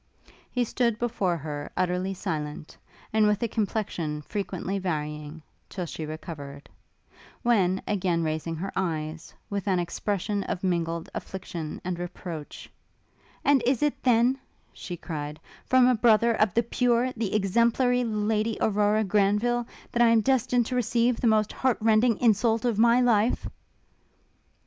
He 0.49 0.63
stood 0.63 0.97
before 0.97 1.37
her 1.37 1.71
utterly 1.77 2.15
silent, 2.15 2.75
and 3.13 3.27
with 3.27 3.43
a 3.43 3.47
complexion 3.47 4.23
frequently 4.23 4.79
varying, 4.79 5.43
till 5.69 5.85
she 5.85 6.07
recovered; 6.07 6.67
when, 7.43 7.83
again 7.87 8.23
raising 8.23 8.55
her 8.55 8.71
eyes, 8.75 9.31
with 9.47 9.67
an 9.67 9.77
expression 9.77 10.41
of 10.45 10.63
mingled 10.63 11.07
affliction 11.13 11.79
and 11.83 11.99
reproach, 11.99 12.67
'And 13.45 13.61
is 13.63 13.83
it, 13.83 14.01
then,' 14.01 14.39
she 14.73 14.97
cried, 14.97 15.39
'from 15.67 15.85
a 15.85 15.93
brother 15.93 16.33
of 16.33 16.55
the 16.55 16.63
pure, 16.63 17.11
the 17.15 17.35
exemplary 17.35 18.03
Lady 18.03 18.57
Aurora 18.59 19.03
Granville, 19.03 19.67
that 19.91 20.01
I 20.01 20.07
am 20.07 20.21
destined 20.21 20.65
to 20.65 20.75
receive 20.75 21.21
the 21.21 21.27
most 21.27 21.53
heart 21.53 21.77
rending 21.79 22.17
insult 22.17 22.65
of 22.65 22.79
my 22.79 23.01
life?' 23.01 23.47